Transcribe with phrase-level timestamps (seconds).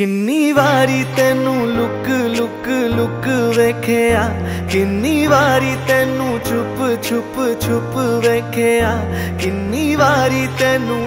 [0.00, 3.26] ਕਿੰਨੀ ਵਾਰੀ ਤੈਨੂੰ ਲੁਕ ਲੁਕ ਲੁਕ
[3.56, 4.22] ਵੇਖਿਆ,
[4.70, 8.94] ਕਿੰਨੀ ਵਾਰੀ ਤੈਨੂੰ ਚੁੱਪ ਚੁੱਪ ਚੁੱਪ ਵੇਖਿਆ,
[9.40, 11.04] ਕਿੰਨੀ ਵਾਰੀ ਤੈਨੂੰ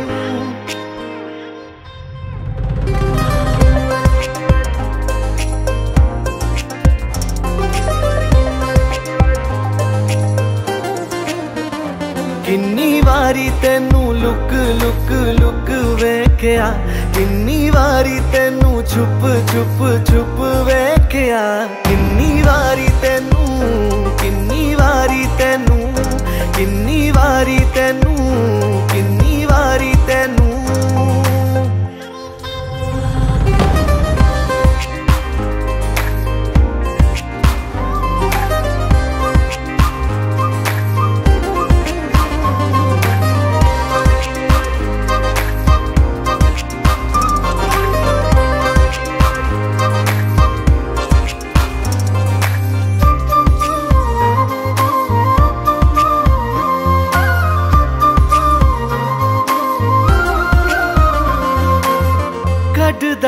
[12.46, 15.70] ਕਿੰਨੀ ਵਾਰੀ ਤੈਨੂੰ ਲੁਕ ਲੁਕ ਲੁਕ
[16.02, 16.73] ਵੇਖਿਆ,
[17.16, 21.42] ਕਿੰਨੀ ਵਾਰੀ ਤੈਨੂੰ ਚੁੱਪ ਛੁਪ ਛੁਪ ਵੇਖਿਆ
[21.86, 22.33] ਕਿੰਨੀ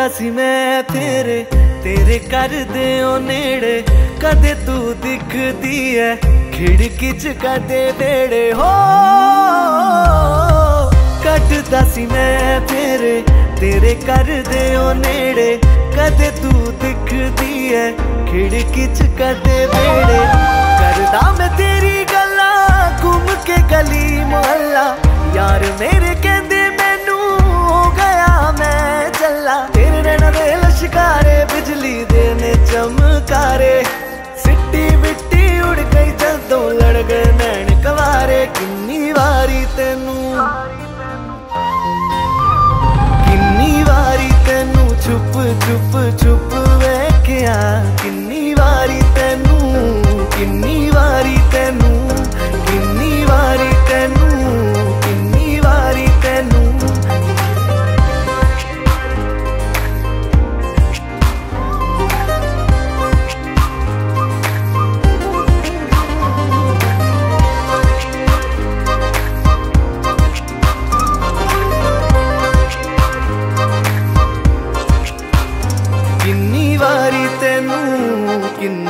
[0.06, 1.46] ਕੱਢਦਾ ਸੀ ਮੈਂ ਤੇਰੇ
[1.84, 3.82] ਤੇਰੇ ਕਰਦੇ ਓ ਨੇੜੇ।
[4.22, 6.16] ਕਦੇ ਤੂੰ ਦਿਖਦੀ ਐ,
[6.54, 8.70] ਖਿੜਕੀ ਚ ਕਦੇ ਵੇੜੇ ਹੋ,
[11.24, 13.22] ਕੱਢਦਾ ਸੀ ਮੈਂ ਤੇਰੇ
[13.60, 15.58] ਤੇਰੇ ਕਰਦੇ ਓ ਨੇੜੇ।
[15.98, 17.92] ਕਦੇ ਤੂੰ ਦਿਖਦੀ ਐ,
[18.30, 20.24] ਖਿੜਕੀ ਚ ਕਦੇ ਵੇੜੇ
[33.46, 33.84] ਚਮਕਾਰੇ
[34.44, 40.48] ਸਿੱਟੀ ਮਿੱਟੀ ਉੜ ਗਈ ਜਦੋਂ ਲੜ ਗਏ ਨੈਣ ਕਵਾਰੇ। ਕਿੰਨੀ ਵਾਰੀ ਤੈਨੂੰ,
[43.26, 47.58] ਕਿੰਨੀ ਵਾਰੀ ਤੈਨੂੰ ਛੁਪ ਛੁਪ ਛੁਪ ਵੇਖਿਆ।
[48.04, 51.95] ਕਿੰਨੀ ਵਾਰੀ ਤੈਨੂੰ, ਕਿੰਨੀ ਵਾਰੀ ਤੈਨੂੰ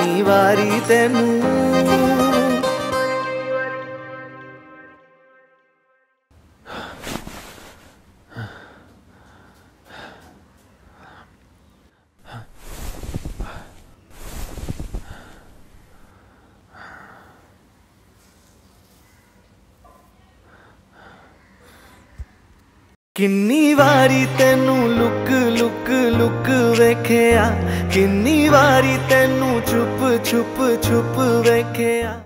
[0.05, 0.21] ਕਿੰਨੀ
[23.15, 26.49] ਕਿੰਨੀ ਵਾਰੀ ਤੈਨੂੰ ਲੁਕ ਲੁਕ ਲੁਕ
[26.79, 27.45] ਵੇਖਿਆ
[27.93, 32.19] ਕਿੰਨੀ ਵਾਰੀ ਤੈਨੂੰ ਛੁਪ ਛੁਪ ਛੁਪ ਵੇਖਿਆ।